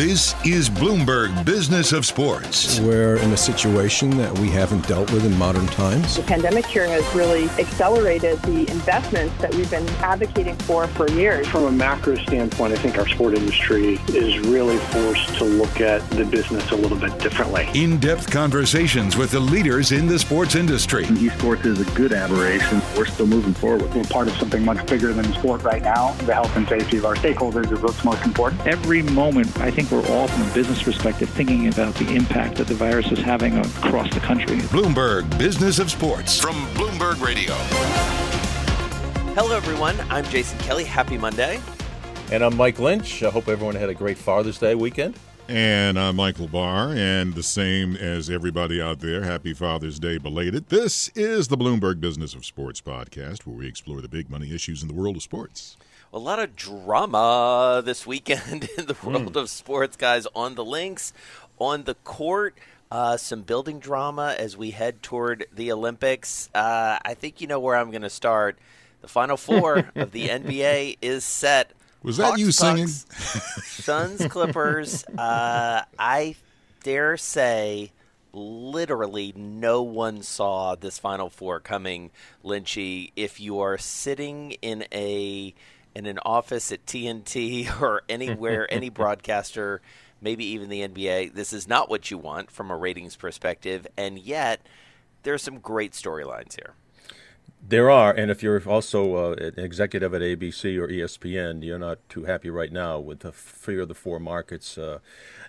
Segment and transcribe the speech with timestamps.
[0.00, 2.80] This is Bloomberg Business of Sports.
[2.80, 6.16] We're in a situation that we haven't dealt with in modern times.
[6.16, 11.46] The pandemic here has really accelerated the investments that we've been advocating for for years.
[11.48, 16.00] From a macro standpoint, I think our sport industry is really forced to look at
[16.12, 17.68] the business a little bit differently.
[17.74, 21.04] In depth conversations with the leaders in the sports industry.
[21.04, 22.79] Esports is a good aberration.
[22.96, 23.94] We're still moving forward.
[23.94, 26.12] We're part of something much bigger than sport right now.
[26.26, 28.66] The health and safety of our stakeholders is what's most important.
[28.66, 32.66] Every moment, I think we're all, from a business perspective, thinking about the impact that
[32.66, 34.56] the virus is having across the country.
[34.56, 37.54] Bloomberg Business of Sports from Bloomberg Radio.
[39.34, 39.96] Hello, everyone.
[40.10, 40.84] I'm Jason Kelly.
[40.84, 41.60] Happy Monday.
[42.32, 43.22] And I'm Mike Lynch.
[43.22, 45.16] I hope everyone had a great Father's Day weekend.
[45.50, 50.68] And I'm Michael Barr, and the same as everybody out there, happy Father's Day belated.
[50.68, 54.80] This is the Bloomberg Business of Sports podcast, where we explore the big money issues
[54.80, 55.76] in the world of sports
[56.12, 59.40] a lot of drama this weekend in the world mm.
[59.40, 61.12] of sports, guys, on the links,
[61.58, 62.56] on the court.
[62.92, 66.48] Uh, some building drama as we head toward the Olympics.
[66.54, 68.56] Uh, I think you know where I'm going to start.
[69.00, 71.72] The Final Four of the NBA is set.
[72.02, 72.86] Was that Hawks, you singing?
[73.62, 75.04] Suns, Clippers.
[75.18, 76.34] Uh, I
[76.82, 77.92] dare say,
[78.32, 82.10] literally, no one saw this Final Four coming,
[82.44, 83.12] Lynchy.
[83.16, 85.54] If you are sitting in a
[85.94, 89.82] in an office at TNT or anywhere, any broadcaster,
[90.20, 91.34] maybe even the NBA.
[91.34, 94.60] This is not what you want from a ratings perspective, and yet
[95.22, 96.74] there are some great storylines here.
[97.62, 101.98] There are, and if you're also uh, an executive at ABC or ESPN, you're not
[102.08, 105.00] too happy right now with the fear of the four markets, uh,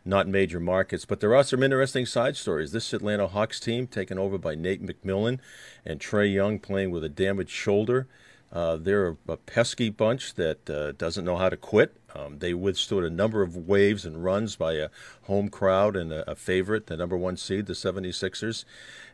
[0.03, 1.05] not major markets.
[1.05, 2.73] But there are some interesting side stories.
[2.73, 5.39] This Atlanta Hawks team taken over by Nate McMillan
[5.85, 8.07] and Trae Young playing with a damaged shoulder.
[8.51, 11.95] Uh, they're a pesky bunch that uh, doesn't know how to quit.
[12.15, 14.89] Um, they withstood a number of waves and runs by a
[15.23, 18.65] home crowd and a, a favorite, the number one seed, the 76ers.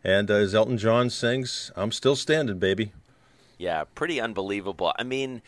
[0.03, 2.94] And uh, as Elton John sings, I'm still standing, baby.
[3.57, 4.94] Yeah, pretty unbelievable.
[4.97, 5.41] I mean,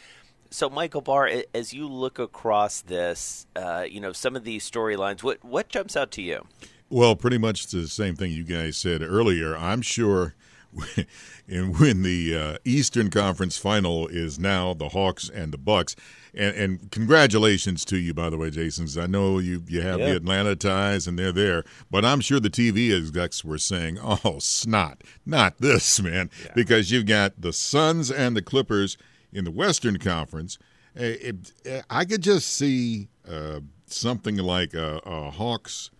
[0.50, 5.22] so Michael Barr, as you look across this, uh, you know, some of these storylines,
[5.22, 6.48] what what jumps out to you?
[6.90, 9.56] Well, pretty much the same thing you guys said earlier.
[9.56, 10.34] I'm sure
[11.48, 15.96] and when the uh, Eastern Conference Final is now the Hawks and the Bucks.
[16.34, 18.88] And, and congratulations to you, by the way, Jason.
[19.02, 20.10] I know you you have yeah.
[20.10, 24.38] the Atlanta ties and they're there, but I'm sure the TV execs were saying, "Oh
[24.40, 26.52] snot, not this, man," yeah.
[26.56, 28.98] because you've got the Suns and the Clippers
[29.34, 30.58] in the Western Conference.
[30.96, 35.92] It, it, I could just see uh, something like a, a Hawks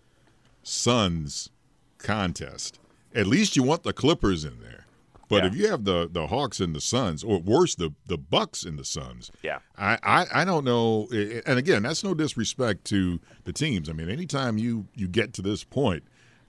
[0.62, 1.50] Suns
[1.98, 2.79] contest
[3.14, 4.86] at least you want the Clippers in there.
[5.30, 5.48] But yeah.
[5.48, 8.76] if you have the the Hawks and the Suns, or worse, the the Bucks and
[8.76, 11.08] the Suns, yeah, I, I, I don't know.
[11.46, 13.88] And again, that's no disrespect to the teams.
[13.88, 16.02] I mean, anytime you you get to this point,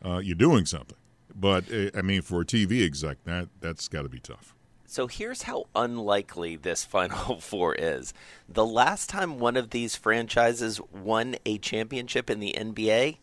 [0.04, 0.98] uh, you're doing something.
[1.36, 4.56] But eh, I mean, for a TV exec, that that's got to be tough.
[4.88, 8.16] So here's how unlikely this Final Four is.
[8.50, 13.20] The last time one of these franchises won a championship in the NBA,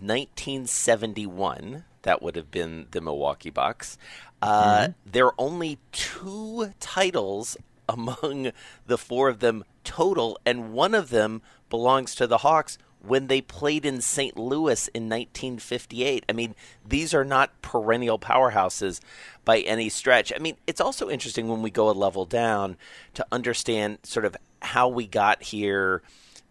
[0.00, 3.98] 1971 that would have been the Milwaukee Bucks.
[4.42, 4.92] Uh, mm-hmm.
[5.10, 7.56] There are only two titles
[7.88, 8.52] among
[8.86, 13.40] the four of them total, and one of them belongs to the Hawks when they
[13.40, 14.36] played in St.
[14.36, 16.24] Louis in 1958.
[16.28, 16.54] I mean,
[16.86, 19.00] these are not perennial powerhouses
[19.44, 20.32] by any stretch.
[20.34, 22.76] I mean, it's also interesting when we go a level down
[23.14, 26.02] to understand sort of how we got here.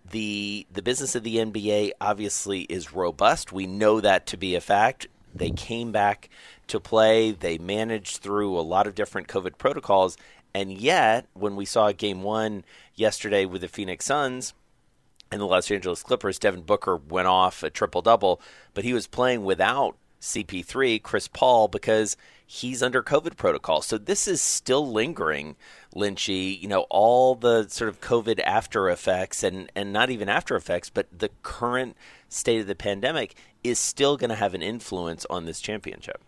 [0.09, 3.53] The the business of the NBA obviously is robust.
[3.53, 5.07] We know that to be a fact.
[5.39, 6.29] They came back
[6.67, 7.31] to play.
[7.31, 10.15] They managed through a lot of different COVID protocols.
[10.53, 12.63] And yet, when we saw game one
[12.95, 14.53] yesterday with the Phoenix Suns,
[15.31, 18.41] and the Los Angeles Clippers, Devin Booker went off a triple double,
[18.73, 23.81] but he was playing without CP3, Chris Paul, because he's under COVID protocol.
[23.81, 25.55] So this is still lingering,
[25.95, 26.61] Lynchy.
[26.61, 30.89] You know, all the sort of COVID after effects and, and not even after effects,
[30.89, 31.95] but the current
[32.27, 36.21] state of the pandemic is still going to have an influence on this championship.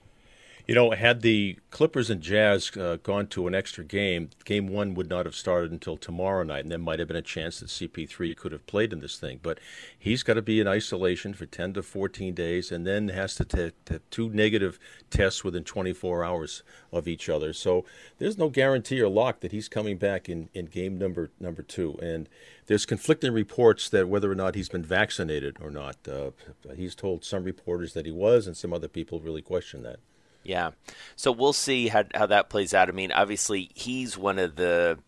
[0.68, 4.94] You know, had the Clippers and Jazz uh, gone to an extra game, game one
[4.94, 7.70] would not have started until tomorrow night, and there might have been a chance that
[7.70, 9.40] CP3 could have played in this thing.
[9.42, 9.60] But
[9.98, 13.46] he's got to be in isolation for 10 to 14 days, and then has to
[13.46, 13.74] take
[14.12, 14.78] two negative
[15.10, 17.54] tests within 24 hours of each other.
[17.54, 17.84] So
[18.20, 21.98] there's no guarantee or lock that he's coming back in, in game number number two.
[22.02, 22.30] And
[22.68, 25.98] there's conflicting reports that whether or not he's been vaccinated or not.
[26.08, 26.32] Uh,
[26.76, 30.00] he's told some reporters that he was, and some other people really question that.
[30.44, 30.72] Yeah.
[31.16, 32.90] So we'll see how how that plays out.
[32.90, 35.00] I mean, obviously he's one of the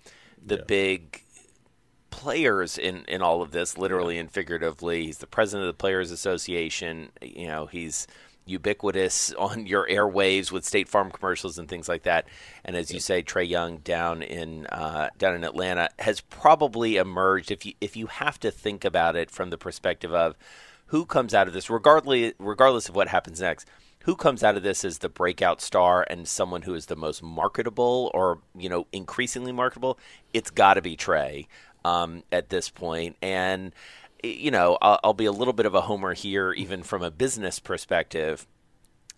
[0.45, 0.63] the yeah.
[0.68, 1.24] big
[2.09, 5.06] players in in all of this, literally and figuratively.
[5.06, 7.09] He's the president of the Players Association.
[7.21, 8.07] You know, he's
[8.45, 12.27] ubiquitous on your airwaves with State Farm commercials and things like that.
[12.63, 17.51] And as you say, Trae Young down in uh, down in Atlanta has probably emerged.
[17.51, 20.35] If you if you have to think about it from the perspective of
[20.88, 23.68] who comes out of this, regardless regardless of what happens next,
[24.03, 27.23] who comes out of this as the breakout star and someone who is the most
[27.23, 29.97] marketable or you know increasingly marketable
[30.33, 31.47] it's got to be Trae
[31.85, 33.17] um, at this point.
[33.21, 33.73] and
[34.21, 37.11] you know I'll, I'll, be a little bit of a homer here even from a
[37.11, 38.47] business perspective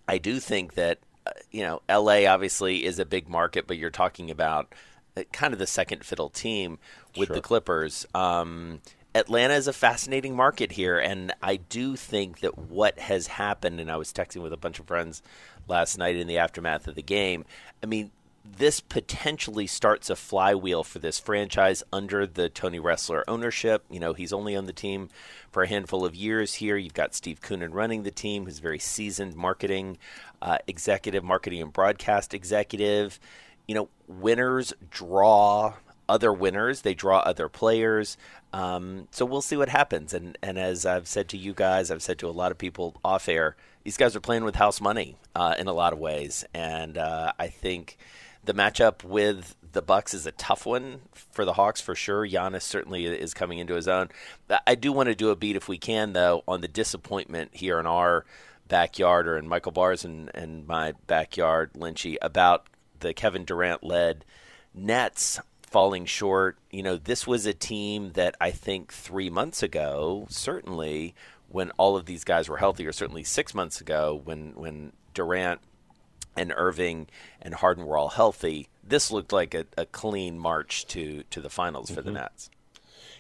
[0.07, 3.91] i do think that uh, you know la obviously is a big market but you're
[3.91, 4.73] talking about
[5.15, 6.79] uh, kind of the second fiddle team
[7.17, 7.35] with sure.
[7.35, 8.81] the clippers um,
[9.15, 13.89] Atlanta is a fascinating market here, and I do think that what has happened, and
[13.89, 15.23] I was texting with a bunch of friends
[15.69, 17.45] last night in the aftermath of the game.
[17.81, 18.11] I mean,
[18.43, 23.85] this potentially starts a flywheel for this franchise under the Tony Ressler ownership.
[23.89, 25.07] You know, he's only on the team
[25.49, 26.75] for a handful of years here.
[26.75, 29.97] You've got Steve Koonin running the team, who's very seasoned marketing
[30.41, 33.17] uh, executive, marketing and broadcast executive.
[33.65, 35.75] You know, winners draw
[36.07, 36.81] other winners.
[36.81, 38.17] They draw other players.
[38.53, 40.13] Um, so we'll see what happens.
[40.13, 42.95] And and as I've said to you guys, I've said to a lot of people
[43.03, 46.45] off air, these guys are playing with house money uh, in a lot of ways.
[46.53, 47.97] And uh, I think
[48.43, 52.25] the matchup with the Bucks is a tough one for the Hawks for sure.
[52.25, 54.09] Giannis certainly is coming into his own.
[54.65, 57.79] I do want to do a beat if we can though on the disappointment here
[57.79, 58.25] in our
[58.67, 62.67] backyard or in Michael Barr's and, and my backyard, Lynchy, about
[62.99, 64.25] the Kevin Durant led
[64.73, 65.39] Nets
[65.75, 66.57] falling short.
[66.71, 71.13] You know, this was a team that I think three months ago, certainly
[71.49, 75.59] when all of these guys were healthy, or certainly six months ago when when Durant
[76.37, 77.07] and Irving
[77.41, 81.49] and Harden were all healthy, this looked like a, a clean march to to the
[81.49, 82.13] finals for mm-hmm.
[82.13, 82.49] the Nets.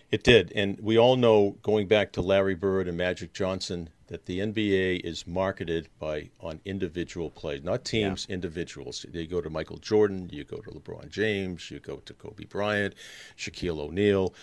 [0.09, 4.25] It did, and we all know going back to Larry Bird and Magic Johnson that
[4.25, 8.35] the NBA is marketed by on individual plays, not teams, yeah.
[8.35, 9.05] individuals.
[9.11, 12.93] You go to Michael Jordan, you go to LeBron James, you go to Kobe Bryant,
[13.37, 14.33] Shaquille O'Neal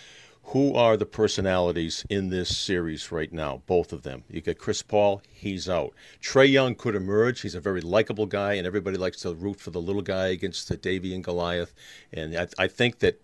[0.47, 3.63] who are the personalities in this series right now?
[3.67, 4.25] Both of them.
[4.29, 5.95] You get Chris Paul, he's out.
[6.21, 7.41] Trae Young could emerge.
[7.41, 10.69] He's a very likable guy, and everybody likes to root for the little guy against
[10.69, 11.73] the Davy and Goliath.
[12.13, 13.21] And I, I think that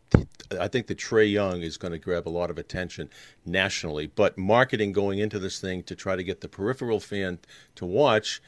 [0.58, 3.10] I think that Trae Young is going to grab a lot of attention
[3.44, 4.06] nationally.
[4.06, 7.40] But marketing going into this thing to try to get the peripheral fan
[7.74, 8.40] to watch,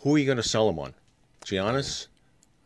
[0.00, 0.94] who are you going to sell him on?
[1.44, 2.08] Giannis?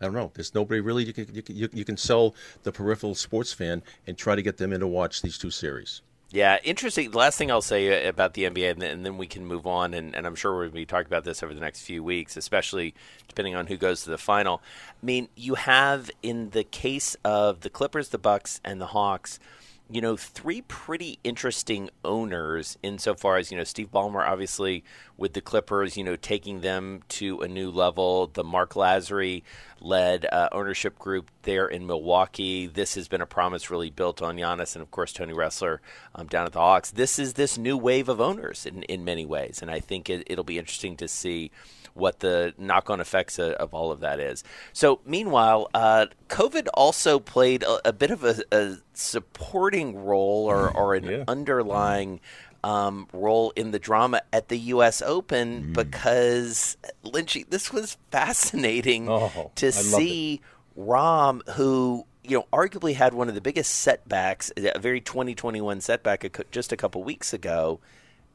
[0.02, 0.30] I don't know.
[0.34, 4.18] There's nobody really you can you, can, you can sell the peripheral sports fan and
[4.18, 6.02] try to get them in to watch these two series.
[6.30, 7.10] Yeah, interesting.
[7.10, 9.44] The last thing I'll say uh, about the NBA, and then, and then we can
[9.44, 12.02] move on, and, and I'm sure we'll be talking about this over the next few
[12.02, 12.94] weeks, especially
[13.28, 14.62] depending on who goes to the final.
[15.02, 19.38] I mean, you have in the case of the Clippers, the Bucks, and the Hawks–
[19.92, 24.84] you know, three pretty interesting owners insofar as, you know, Steve Ballmer obviously
[25.18, 28.28] with the Clippers, you know, taking them to a new level.
[28.28, 29.42] The Mark Lasry
[29.80, 32.66] led uh, ownership group there in Milwaukee.
[32.66, 35.78] This has been a promise really built on Giannis and, of course, Tony Ressler
[36.14, 36.90] um, down at the Hawks.
[36.90, 39.60] This is this new wave of owners in, in many ways.
[39.60, 41.50] And I think it, it'll be interesting to see
[41.94, 44.44] what the knock on effects of, of, all of that is.
[44.72, 50.70] So, meanwhile, uh, COVID also played a, a bit of a, a, supporting role or,
[50.70, 51.24] or an yeah.
[51.28, 52.20] underlying.
[52.64, 55.02] Um, role in the drama at the U.S.
[55.02, 55.72] Open mm.
[55.72, 60.40] because Lynchy, this was fascinating oh, to see
[60.78, 66.24] Rahm, who you know arguably had one of the biggest setbacks, a very 2021 setback
[66.50, 67.80] just a couple weeks ago,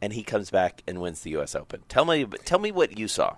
[0.02, 1.56] and he comes back and wins the U.S.
[1.56, 1.84] Open.
[1.90, 3.36] Tell me, tell me what you saw.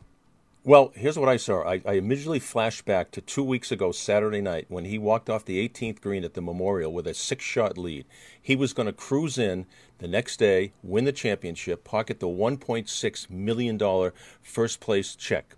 [0.65, 1.63] Well, here's what I saw.
[1.63, 5.45] I, I immediately flashed back to two weeks ago, Saturday night, when he walked off
[5.45, 8.05] the 18th green at the Memorial with a six shot lead.
[8.41, 9.67] He was going to cruise in
[9.99, 14.11] the next day, win the championship, pocket the $1.6 million
[14.41, 15.55] first place check.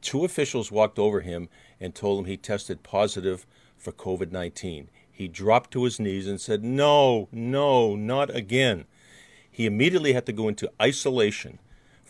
[0.00, 1.48] Two officials walked over him
[1.80, 3.46] and told him he tested positive
[3.76, 4.88] for COVID 19.
[5.10, 8.84] He dropped to his knees and said, No, no, not again.
[9.50, 11.58] He immediately had to go into isolation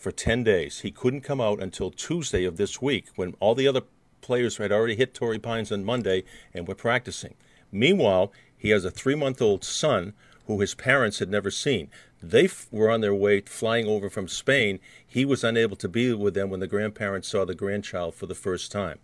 [0.05, 0.81] for 10 days.
[0.81, 3.81] He couldn't come out until Tuesday of this week when all the other
[4.21, 7.33] players had already hit Torrey Pines on Monday and were practicing.
[7.71, 10.13] Meanwhile, he has a three month old son
[10.45, 11.89] who his parents had never seen.
[12.21, 14.79] They f- were on their way flying over from Spain.
[15.07, 18.35] He was unable to be with them when the grandparents saw the grandchild for the
[18.35, 18.99] first time.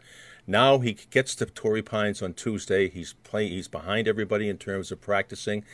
[0.45, 2.89] Now he gets to Torrey Pines on Tuesday.
[2.89, 3.53] He's playing.
[3.53, 5.65] He's behind everybody in terms of practicing.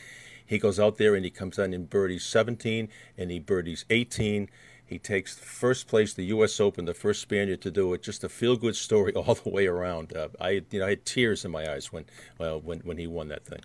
[0.46, 4.48] He goes out there and he comes in in birdies 17 and he birdies 18.
[4.88, 6.58] He takes first place, the U.S.
[6.60, 8.02] Open, the first Spaniard to do it.
[8.02, 10.16] Just a feel-good story all the way around.
[10.16, 12.06] Uh, I, you know, I had tears in my eyes when,
[12.38, 13.60] well, when when he won that thing.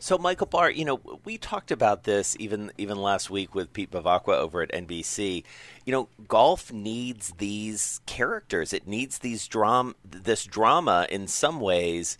[0.00, 3.90] So, Michael Barr, you know, we talked about this even even last week with Pete
[3.90, 5.44] Bevacqua over at NBC.
[5.84, 8.72] You know, golf needs these characters.
[8.72, 12.18] It needs these drama, this drama in some ways.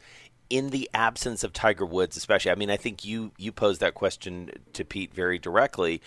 [0.51, 3.95] In the absence of Tiger Woods, especially, I mean, I think you you posed that
[3.95, 6.01] question to Pete very directly.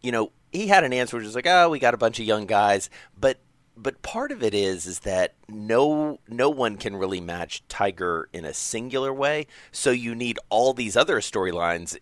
[0.00, 2.26] You know, he had an answer which was like, "Oh, we got a bunch of
[2.26, 3.38] young guys," but
[3.76, 8.44] but part of it is is that no no one can really match Tiger in
[8.44, 9.46] a singular way.
[9.70, 11.96] So you need all these other storylines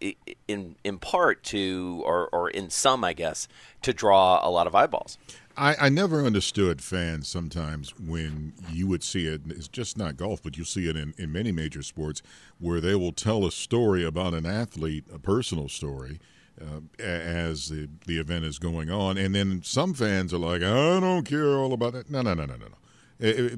[0.48, 3.48] in in part to or or in some, I guess,
[3.82, 5.16] to draw a lot of eyeballs.
[5.56, 9.42] I, I never understood fans sometimes when you would see it.
[9.48, 12.22] It's just not golf, but you see it in, in many major sports
[12.58, 16.18] where they will tell a story about an athlete, a personal story,
[16.60, 19.16] uh, as the, the event is going on.
[19.16, 22.10] And then some fans are like, I don't care all about that.
[22.10, 23.50] No, no, no, no, no, no.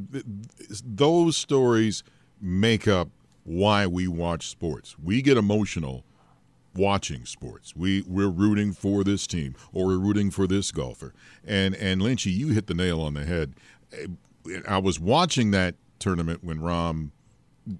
[0.84, 2.02] Those stories
[2.40, 3.08] make up
[3.44, 4.96] why we watch sports.
[4.98, 6.04] We get emotional
[6.74, 7.76] watching sports.
[7.76, 11.14] We we're rooting for this team or we're rooting for this golfer.
[11.44, 13.54] And and Lynchy, you hit the nail on the head.
[14.66, 17.10] I was watching that tournament when Rahm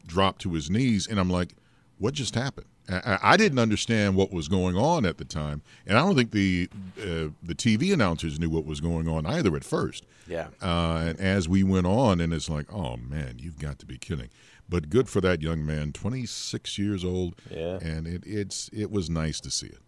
[0.07, 1.55] dropped to his knees, and I'm like,
[1.99, 2.67] what just happened?
[2.89, 6.69] I didn't understand what was going on at the time, and I don't think the
[7.01, 10.05] uh, the TV announcers knew what was going on either at first.
[10.27, 10.49] Yeah.
[10.61, 13.99] Uh, and as we went on, and it's like, oh man, you've got to be
[13.99, 14.31] kidding!
[14.69, 17.37] But good for that young man, 26 years old.
[17.51, 17.79] Yeah.
[17.81, 19.79] And it it's it was nice to see it.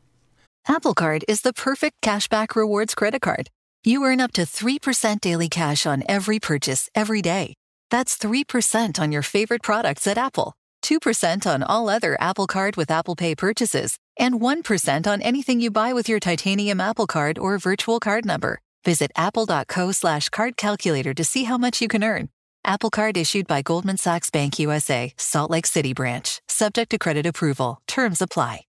[0.69, 3.51] Apple Card is the perfect cashback rewards credit card.
[3.85, 7.55] You earn up to three percent daily cash on every purchase every day.
[7.91, 10.55] That's three percent on your favorite products at Apple.
[10.85, 15.71] 2% on all other Apple Card with Apple Pay purchases, and 1% on anything you
[15.71, 18.61] buy with your titanium Apple Card or virtual card number.
[18.85, 22.29] Visit apple.co slash card calculator to see how much you can earn.
[22.67, 26.41] Apple Card issued by Goldman Sachs Bank USA, Salt Lake City branch.
[26.49, 27.81] Subject to credit approval.
[27.87, 28.67] Terms apply.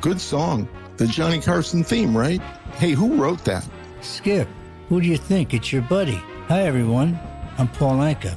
[0.00, 0.68] Good song.
[0.96, 2.40] The Johnny Carson theme, right?
[2.76, 3.66] Hey, who wrote that?
[4.00, 4.48] Skip.
[4.88, 5.54] Who do you think?
[5.54, 6.20] It's your buddy.
[6.48, 7.18] Hi, everyone.
[7.56, 8.36] I'm Paul Anka.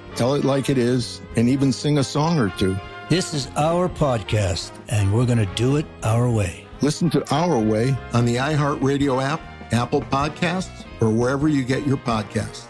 [0.21, 2.77] tell it like it is, and even sing a song or two.
[3.09, 6.63] This is our podcast, and we're going to do it our way.
[6.81, 9.41] Listen to Our Way on the iHeartRadio app,
[9.73, 12.65] Apple Podcasts, or wherever you get your podcasts.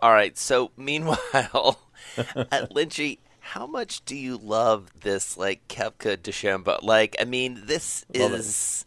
[0.00, 0.36] All right.
[0.36, 1.78] So meanwhile,
[2.16, 6.82] at Lynchy, how much do you love this like Koepka DeChambeau?
[6.82, 8.86] Like, I mean, this Love is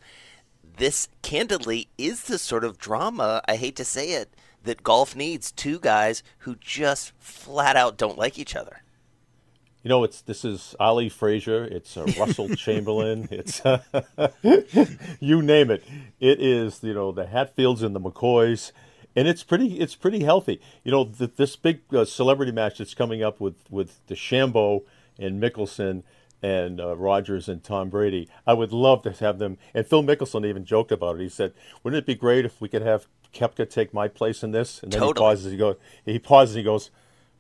[0.78, 3.42] this candidly is the sort of drama.
[3.48, 8.18] I hate to say it that golf needs two guys who just flat out don't
[8.18, 8.82] like each other.
[9.84, 13.62] You know, it's this is Ali Frazier, it's uh, Russell Chamberlain, it's
[15.20, 15.84] you name it.
[16.20, 18.72] It is you know the Hatfields and the McCoys,
[19.16, 20.60] and it's pretty it's pretty healthy.
[20.84, 24.86] You know, th this big uh, celebrity match that's coming up with with the DeChambeau
[25.20, 26.02] and Mickelson,
[26.46, 28.30] and uh, Rodgers and Tom Brady.
[28.46, 29.58] I would love to have them.
[29.74, 31.24] And Phil Mickelson even joked about it.
[31.24, 34.52] He said, "Wouldn't it be great if we could have Koepka take my place in
[34.52, 35.26] this?" And then Totally.
[35.26, 35.52] he pauses.
[35.52, 35.76] He goes,
[36.06, 36.56] he pauses.
[36.56, 36.92] He goes,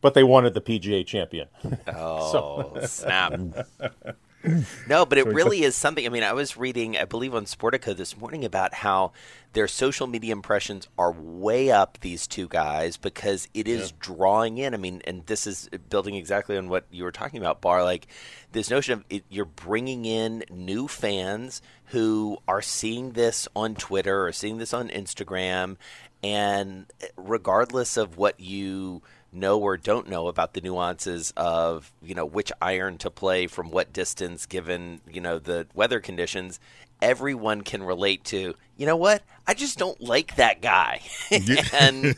[0.01, 1.47] "But they wanted the PGA champion."
[1.87, 3.33] Oh, snap.
[4.87, 6.05] No, but it So really is something.
[6.05, 9.11] I mean, I was reading, I believe, on Sportico this morning about how
[9.53, 14.73] their social media impressions are way up, these two guys, because it is drawing in.
[14.73, 17.83] I mean, and this is building exactly on what you were talking about, Bar.
[17.83, 18.07] Like
[18.51, 24.25] this notion of it, you're bringing in new fans who are seeing this on Twitter
[24.25, 25.77] or seeing this on Instagram,
[26.23, 26.85] and
[27.15, 29.01] regardless of what you
[29.35, 33.69] know or don't know about the nuances of you know which iron to play from
[33.69, 36.59] what distance given you know the weather conditions.
[37.01, 39.23] Everyone can relate to you know what?
[39.47, 41.01] I just don't like that guy.
[41.73, 42.15] And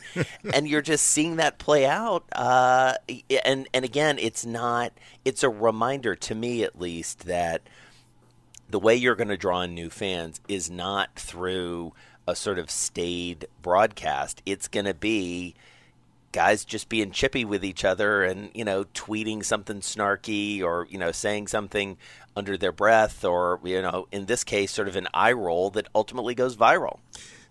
[0.54, 2.94] and you're just seeing that play out uh,
[3.44, 4.92] and and again it's not
[5.24, 7.62] it's a reminder to me at least that
[8.70, 11.92] the way you're going to draw in new fans is not through
[12.26, 14.42] a sort of staid broadcast.
[14.44, 15.54] It's going to be
[16.32, 20.98] guys just being chippy with each other and you know tweeting something snarky or you
[20.98, 21.96] know saying something
[22.36, 25.88] under their breath or you know in this case sort of an eye roll that
[25.94, 26.98] ultimately goes viral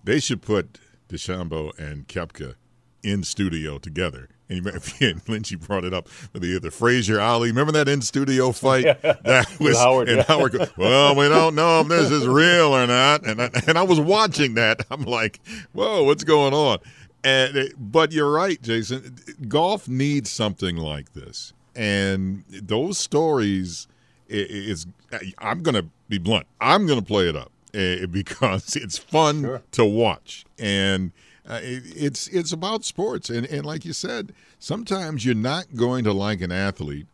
[0.04, 0.80] They should put
[1.10, 2.56] DeChambeau and Koepka
[3.04, 4.30] in studio together.
[4.50, 7.50] And you- if you- Lynchy brought it up with the, the Frazier Ali.
[7.50, 9.02] Remember that in studio fight?
[9.02, 10.24] That was Howard, and yeah.
[10.24, 10.72] Howard.
[10.78, 13.26] Well, we don't know if this is real or not.
[13.26, 14.86] And I, and I was watching that.
[14.92, 15.40] I'm like,
[15.74, 16.80] whoa, what's going on?
[17.24, 19.18] And but you're right, Jason.
[19.48, 23.88] Golf needs something like this, and those stories
[24.28, 24.86] is.
[25.38, 26.48] I'm going to be blunt.
[26.60, 31.12] I'm going to play it up eh, because it's fun to watch, and
[31.48, 33.30] uh, it's it's about sports.
[33.30, 37.08] And and like you said, sometimes you're not going to like an athlete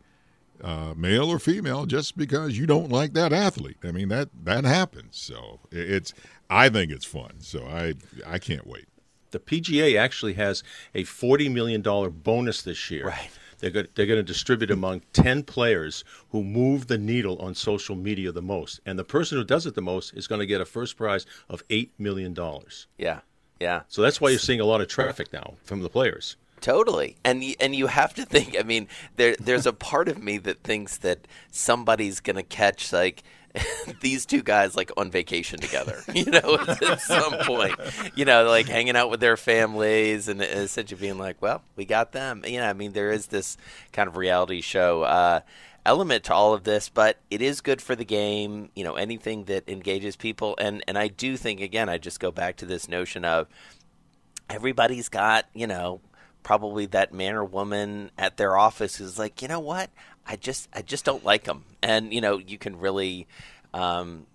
[0.62, 3.78] uh, male or female, just because you don't like that athlete.
[3.84, 5.16] I mean that that happens.
[5.16, 6.12] So it's
[6.50, 7.34] I think it's fun.
[7.40, 7.94] So I
[8.26, 8.86] I can't wait.
[9.34, 10.62] The PGA actually has
[10.94, 13.08] a forty million dollar bonus this year.
[13.08, 13.30] Right.
[13.58, 17.96] They're going, they're going to distribute among 10 players who move the needle on social
[17.96, 18.80] media the most.
[18.84, 21.24] And the person who does it the most is going to get a first prize
[21.48, 22.36] of $8 million.
[22.98, 23.20] yeah
[23.60, 26.36] yeah So that's why you're seeing a lot of traffic now from the players.
[26.60, 28.56] Totally, and and you have to think.
[28.58, 33.22] I mean, there there's a part of me that thinks that somebody's gonna catch like
[34.00, 36.02] these two guys like on vacation together.
[36.14, 37.74] You know, at some point,
[38.14, 42.12] you know, like hanging out with their families and essentially being like, "Well, we got
[42.12, 43.56] them." You know, I mean, there is this
[43.92, 45.02] kind of reality show.
[45.02, 45.40] Uh,
[45.84, 48.70] element to all of this, but it is good for the game.
[48.76, 52.30] You know, anything that engages people, and and I do think again, I just go
[52.30, 53.48] back to this notion of
[54.48, 56.00] everybody's got you know
[56.42, 59.90] probably that man or woman at their office who's like you know what
[60.26, 63.26] i just i just don't like them and you know you can really
[63.72, 64.26] um,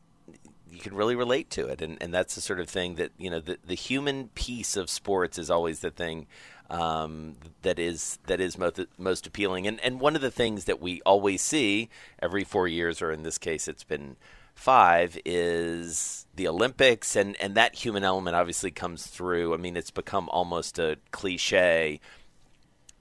[0.71, 1.81] you can really relate to it.
[1.81, 4.89] And, and that's the sort of thing that you know the, the human piece of
[4.89, 6.27] sports is always the thing
[6.69, 9.67] um, that is that is most most appealing.
[9.67, 11.89] And and one of the things that we always see
[12.21, 14.15] every four years or in this case it's been
[14.55, 19.53] five is the Olympics, and, and that human element obviously comes through.
[19.53, 22.01] I mean, it's become almost a cliche,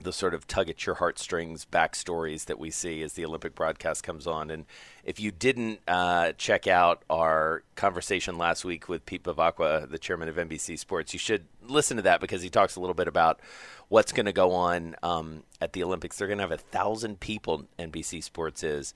[0.00, 4.04] the sort of tug at your heartstrings backstories that we see as the Olympic broadcast
[4.04, 4.50] comes on.
[4.50, 4.64] And
[5.04, 10.28] if you didn't uh, check out our conversation last week with Pete Bevacqua, the chairman
[10.28, 13.40] of NBC Sports, you should listen to that because he talks a little bit about
[13.88, 16.16] what's going to go on um, at the Olympics.
[16.16, 17.64] They're going to have a thousand people.
[17.78, 18.94] NBC Sports is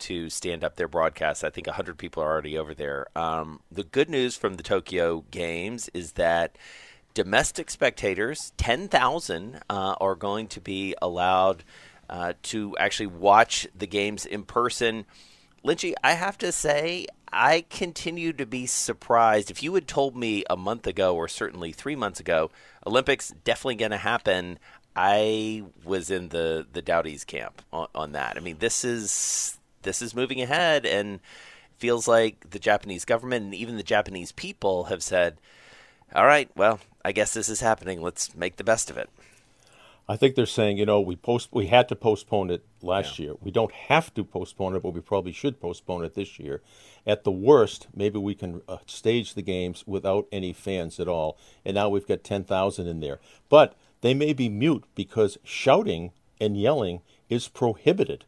[0.00, 1.44] to stand up their broadcast.
[1.44, 3.06] I think 100 people are already over there.
[3.16, 6.56] Um, the good news from the Tokyo Games is that
[7.14, 11.64] domestic spectators, 10,000, uh, are going to be allowed
[12.08, 15.04] uh, to actually watch the games in person.
[15.64, 19.50] Lynchy, I have to say, I continue to be surprised.
[19.50, 22.50] If you had told me a month ago, or certainly three months ago,
[22.86, 24.58] Olympics definitely going to happen,
[24.94, 28.36] I was in the the Dowdies camp on, on that.
[28.36, 31.20] I mean, this is this is moving ahead, and
[31.78, 35.38] feels like the Japanese government and even the Japanese people have said,
[36.14, 38.00] "All right, well, I guess this is happening.
[38.00, 39.08] Let's make the best of it."
[40.08, 43.34] I think they're saying, you know, we post we had to postpone it last year.
[43.40, 46.60] We don't have to postpone it, but we probably should postpone it this year.
[47.06, 51.38] At the worst, maybe we can uh, stage the games without any fans at all.
[51.64, 53.20] And now we've got 10,000 in there.
[53.48, 56.10] But they may be mute because shouting
[56.40, 58.24] and yelling is prohibited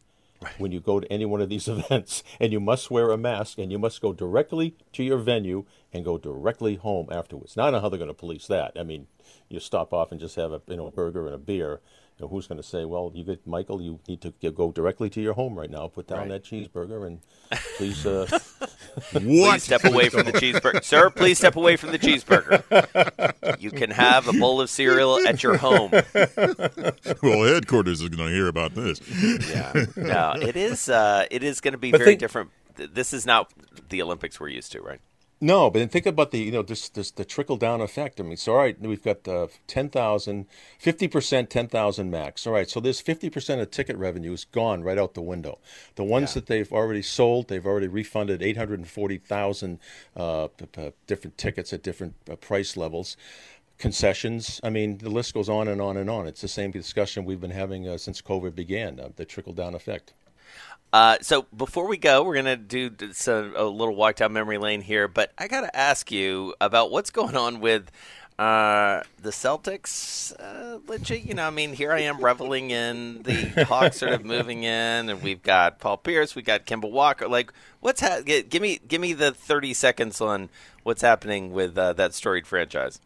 [0.57, 2.23] when you go to any one of these events.
[2.39, 6.05] And you must wear a mask and you must go directly to your venue and
[6.05, 7.55] go directly home afterwards.
[7.55, 8.73] Now, I don't know how they're going to police that.
[8.77, 9.07] I mean,
[9.49, 11.81] you stop off and just have a you know a burger and a beer,
[12.21, 15.21] know, who's going to say, well, you get Michael, you need to go directly to
[15.21, 16.29] your home right now, put down right.
[16.29, 17.19] that cheeseburger, and
[17.77, 18.05] please.
[18.05, 18.25] Uh,
[19.11, 19.23] what?
[19.23, 21.09] Please step away from the cheeseburger, sir.
[21.09, 22.63] Please step away from the cheeseburger.
[23.59, 25.91] You can have a bowl of cereal at your home.
[25.91, 29.01] well, headquarters is going to hear about this.
[29.49, 30.87] yeah, no, it is.
[30.87, 32.51] Uh, it is going to be but very think, different.
[32.75, 33.51] This is not
[33.89, 35.01] the Olympics we're used to, right?
[35.41, 38.21] No, but then think about the you know this this the trickle down effect.
[38.21, 40.45] I mean, so all right, we've got uh, 10,000,
[40.79, 42.47] 50 percent, ten thousand max.
[42.47, 45.59] All right, so this fifty percent of ticket revenue is gone right out the window.
[45.95, 46.35] The ones yeah.
[46.35, 49.79] that they've already sold, they've already refunded eight hundred and forty thousand
[50.15, 53.17] uh, p- p- different tickets at different uh, price levels.
[53.77, 54.61] Concessions.
[54.63, 56.27] I mean, the list goes on and on and on.
[56.27, 59.01] It's the same discussion we've been having uh, since COVID began.
[59.01, 60.13] Uh, the trickle down effect.
[60.95, 64.79] Uh, so before we go, we're gonna do some, a little walk down memory lane
[64.79, 67.91] here, but I gotta ask you about what's going on with
[68.39, 70.31] uh, the Celtics.
[70.39, 74.23] Uh, legit, you know, I mean, here I am reveling in the Hawks sort of
[74.23, 77.27] moving in, and we've got Paul Pierce, we got Kemba Walker.
[77.27, 80.49] Like, what's ha- give me give me the thirty seconds on
[80.83, 83.01] what's happening with uh, that storied franchise.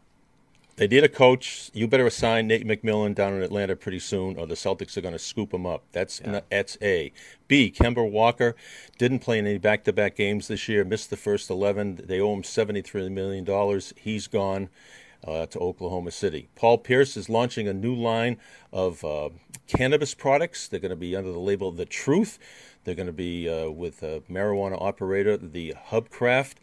[0.79, 1.69] They need a coach.
[1.73, 5.11] You better assign Nate McMillan down in Atlanta pretty soon, or the Celtics are going
[5.11, 5.83] to scoop him up.
[5.91, 6.39] That's yeah.
[6.49, 7.11] that's A.
[7.49, 7.69] B.
[7.69, 8.55] Kemba Walker
[8.97, 10.85] didn't play in any back-to-back games this year.
[10.85, 11.99] Missed the first eleven.
[12.05, 13.93] They owe him seventy-three million dollars.
[13.97, 14.69] He's gone.
[15.21, 16.47] Uh, to Oklahoma City.
[16.55, 18.37] Paul Pierce is launching a new line
[18.71, 19.31] of uh,
[19.67, 20.69] cannabis products.
[20.69, 22.39] They're going to be under the label The Truth.
[22.85, 26.53] They're going to be uh, with a marijuana operator, the Hubcraft.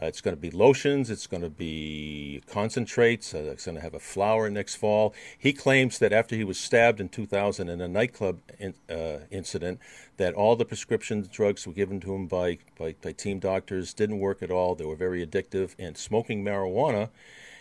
[0.00, 1.10] Uh, it's going to be lotions.
[1.10, 3.34] It's going to be concentrates.
[3.34, 5.12] Uh, it's going to have a flower next fall.
[5.36, 9.80] He claims that after he was stabbed in 2000 in a nightclub in, uh, incident,
[10.16, 14.20] that all the prescription drugs were given to him by, by, by team doctors didn't
[14.20, 14.76] work at all.
[14.76, 17.10] They were very addictive, and smoking marijuana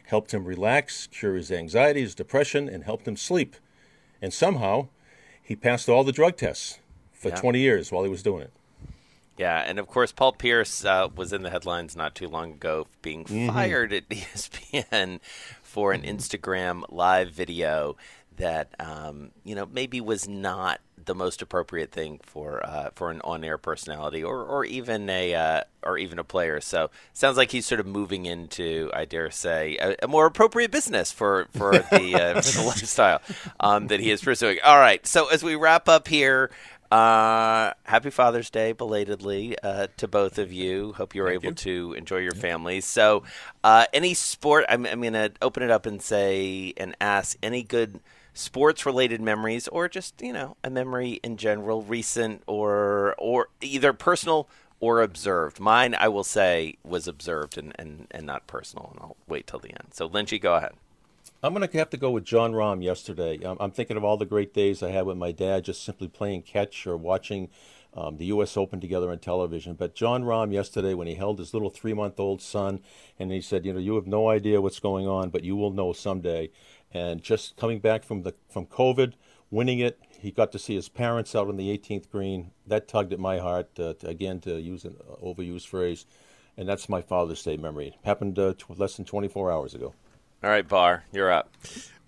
[0.05, 3.55] helped him relax, cure his anxiety, his depression, and helped him sleep.
[4.21, 4.89] And somehow,
[5.41, 6.79] he passed all the drug tests
[7.13, 7.35] for yeah.
[7.35, 8.53] 20 years while he was doing it.
[9.37, 12.87] Yeah, and of course, Paul Pierce uh, was in the headlines not too long ago
[13.01, 13.53] being mm-hmm.
[13.53, 15.19] fired at ESPN
[15.61, 17.95] for an Instagram live video
[18.37, 23.21] that um, you know maybe was not the most appropriate thing for uh, for an
[23.23, 26.61] on-air personality or, or even a uh, or even a player.
[26.61, 30.71] So sounds like he's sort of moving into, I dare say, a, a more appropriate
[30.71, 33.21] business for for the, uh, for the lifestyle
[33.59, 34.59] um, that he is pursuing.
[34.63, 36.51] All right, so as we wrap up here.
[36.91, 40.93] Uh, happy Father's Day belatedly uh, to both of you.
[40.93, 41.55] Hope you're Thank able you.
[41.55, 42.85] to enjoy your families.
[42.85, 43.23] So,
[43.63, 44.65] uh, any sport?
[44.69, 47.99] I'm, I'm going to open it up and say and ask any good
[48.33, 53.91] sports related memories, or just you know a memory in general, recent or or either
[53.91, 54.47] personal
[54.79, 55.59] or observed.
[55.59, 59.59] Mine, I will say, was observed and and, and not personal, and I'll wait till
[59.59, 59.89] the end.
[59.91, 60.71] So, Lynchy, go ahead.
[61.43, 63.39] I'm going to have to go with Jon Rahm yesterday.
[63.45, 66.07] I'm, I'm, thinking of all the great days I had with my dad, just simply
[66.07, 67.49] playing catch or watching
[67.93, 68.57] um, the U.S.
[68.57, 69.75] Open together on television.
[69.75, 72.79] But Jon Rahm yesterday, when he held his little three-month-old son,
[73.19, 75.69] and he said, "You know, you have no idea what's going on, but you will
[75.69, 76.49] know someday."
[76.91, 79.13] And just coming back from the from COVID,
[79.51, 82.49] winning it, he got to see his parents out on the 18th green.
[82.65, 83.79] That tugged at my heart.
[83.79, 86.07] Uh, to, again, to use an overused phrase,
[86.57, 87.89] and that's my Father's Day memory.
[87.89, 89.93] It happened uh, less than 24 hours ago.
[90.43, 91.49] All right, Bar, you're up.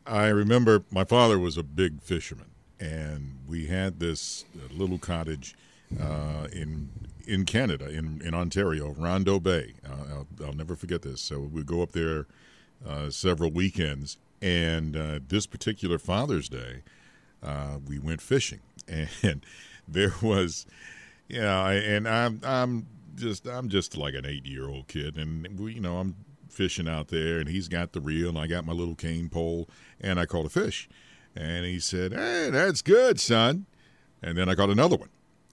[0.06, 5.56] I remember my father was a big fisherman, and we had this little cottage
[6.00, 6.90] uh, in
[7.26, 9.74] in Canada, in in Ontario, Rondeau Bay.
[9.84, 11.22] Uh, I'll, I'll, never forget this.
[11.22, 12.28] So we go up there
[12.88, 16.84] uh, several weekends, and uh, this particular Father's Day,
[17.42, 19.44] uh, we went fishing, and
[19.88, 20.68] there was,
[21.28, 25.60] you know, and I'm I'm just I'm just like an eight year old kid, and
[25.60, 26.16] we, you know I'm
[26.50, 29.70] fishing out there, and he's got the reel, and I got my little cane pole,
[30.00, 30.90] and I caught a fish.
[31.36, 33.66] And he said, Hey, that's good, son.
[34.22, 35.10] And then I caught another one,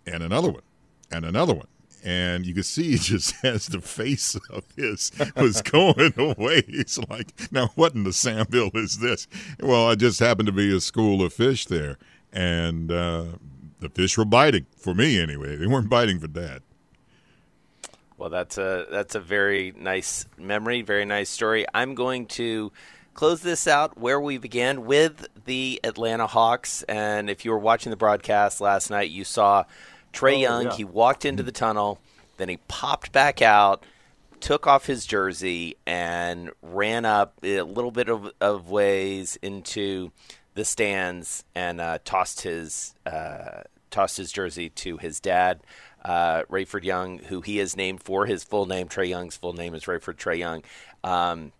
[0.06, 0.62] and another one,
[1.10, 1.68] and another one.
[2.04, 6.62] And you could see just as the face of his was going away.
[6.66, 9.26] He's like, Now, what in the sandbill is this?
[9.60, 11.98] Well, I just happened to be a school of fish there.
[12.32, 13.24] And uh,
[13.80, 15.56] the fish were biting, for me anyway.
[15.56, 16.62] They weren't biting for dad.
[18.18, 21.66] Well, that's a that's a very nice memory, very nice story.
[21.74, 22.72] I'm going to
[23.12, 26.82] close this out where we began with the Atlanta Hawks.
[26.84, 29.64] And if you were watching the broadcast last night, you saw
[30.12, 30.64] Trae oh, Young.
[30.66, 30.76] Yeah.
[30.76, 31.98] He walked into the tunnel,
[32.38, 33.84] then he popped back out,
[34.40, 40.10] took off his jersey, and ran up a little bit of, of ways into
[40.54, 45.60] the stands and uh, tossed his uh, tossed his jersey to his dad
[46.06, 48.88] uh, Rayford Young, who he is named for his full name.
[48.88, 50.62] Trae Young's full name is Rayford Trae Young.
[51.02, 51.52] Um,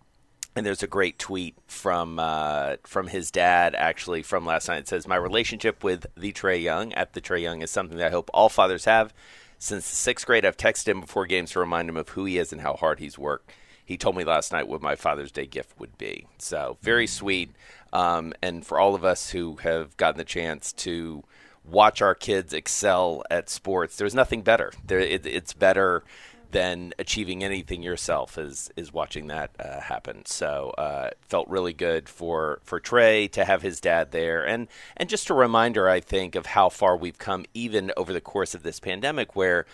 [0.56, 4.78] And there's a great tweet from uh, from his dad, actually from last night.
[4.78, 8.06] It says, "My relationship with the Trae Young at the Trae Young is something that
[8.06, 9.12] I hope all fathers have.
[9.59, 12.38] Since the sixth grade, I've texted him before games to remind him of who he
[12.38, 13.50] is and how hard he's worked.
[13.85, 16.26] He told me last night what my Father's Day gift would be.
[16.38, 17.50] So very sweet.
[17.92, 21.22] Um, and for all of us who have gotten the chance to
[21.70, 24.72] watch our kids excel at sports, there's nothing better.
[24.85, 26.05] There, it, it's better
[26.52, 30.24] than achieving anything yourself is is watching that uh, happen.
[30.26, 35.09] So uh, felt really good for for Trae to have his dad there, and and
[35.09, 38.62] just a reminder, I think, of how far we've come even over the course of
[38.62, 39.66] this pandemic, where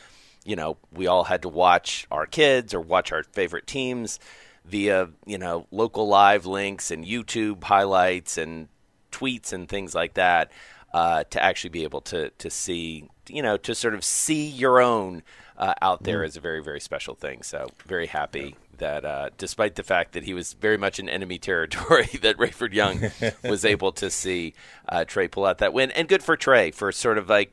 [0.45, 4.19] you know we all had to watch our kids or watch our favorite teams
[4.65, 8.69] via you know local live links and YouTube highlights and
[9.11, 10.51] tweets and things like that.
[10.95, 14.79] Uh, to actually be able to to see, you know, to sort of see your
[14.79, 15.23] own
[15.57, 16.27] uh, out there mm.
[16.27, 17.43] is a very very special thing.
[17.43, 18.77] So very happy yeah.
[18.79, 22.75] that uh, despite the fact that he was very much in enemy territory, that Rayford
[22.75, 23.11] Young
[23.49, 24.53] was able to see
[24.87, 27.53] uh, Trae pull out that win, and good for Trae for sort of like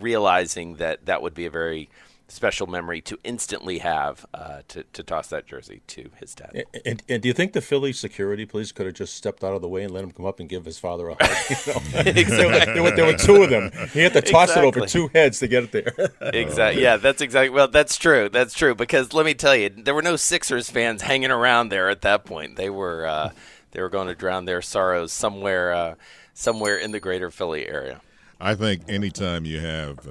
[0.00, 1.88] realizing that that would be a very
[2.30, 6.50] special memory to instantly have uh, to, to toss that jersey to his dad.
[6.54, 9.54] And, and, and, do you think the Philly security police could have just stepped out
[9.54, 11.66] of the way and let him come up and give his father a hug?
[11.66, 12.10] You know?
[12.10, 12.26] exactly.
[12.74, 13.70] there, were, there, were, two of them.
[13.92, 14.68] He had to toss exactly.
[14.68, 16.32] it over two heads to get it there.
[16.32, 16.82] exactly.
[16.82, 17.50] Yeah, that's exactly.
[17.50, 18.28] Well, that's true.
[18.28, 18.74] That's true.
[18.74, 22.24] Because let me tell you, there were no Sixers fans hanging around there at that
[22.24, 22.56] point.
[22.56, 23.30] They were uh,
[23.72, 25.94] they were going to drown their sorrows somewhere uh,
[26.34, 28.00] somewhere in the greater Philly area.
[28.40, 30.06] I think anytime you have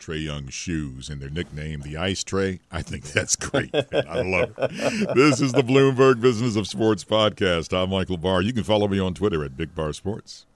[0.00, 2.58] Trae Young's shoes and their nickname, the Ice Trae.
[2.72, 3.74] I think that's great.
[3.74, 5.14] I love it.
[5.14, 7.76] This is the Bloomberg Business of Sports podcast.
[7.76, 8.40] I'm Michael Barr.
[8.40, 10.46] You can follow me on Twitter at Big Barr Sports.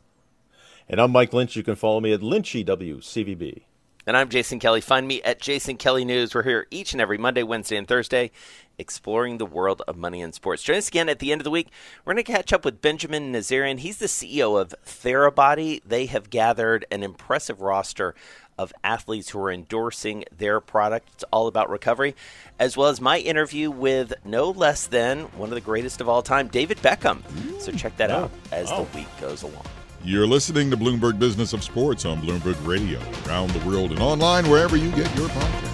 [0.89, 1.57] And I'm Mike Lynch.
[1.57, 3.63] You can follow me at LynchyWCVB.
[4.07, 4.83] And I'm Jason Kelly.
[4.83, 6.35] Find me at Jason Kelly News.
[6.35, 8.33] We're here each and every Monday, Wednesday, and Thursday
[8.79, 10.63] exploring the world of money and sports.
[10.63, 11.69] Join us again at the end of the week.
[12.05, 13.79] We're going to catch up with Benjamin Nazarian.
[13.79, 15.81] He's the CEO of Therabody.
[15.87, 18.15] They have gathered an impressive roster
[18.59, 21.09] of athletes who are endorsing their product.
[21.15, 22.15] It's all about recovery,
[22.59, 26.23] as well as my interview with no less than one of the greatest of all
[26.23, 27.23] time, David Beckham.
[27.61, 28.89] So check that out as the oh.
[28.95, 29.65] week goes along.
[30.03, 34.49] You're listening to Bloomberg Business of Sports on Bloomberg Radio, around the world and online
[34.51, 35.74] wherever you get your podcasts.